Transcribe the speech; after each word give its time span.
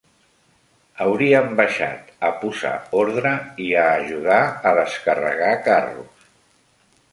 Haurien 1.03 1.49
baixat 1.59 2.09
a 2.29 2.31
posar 2.45 2.73
ordre 3.03 3.35
i 3.67 3.69
a 3.83 3.85
ajudar 4.01 4.41
a 4.69 4.75
descarregar 4.81 5.55
carros. 5.71 6.29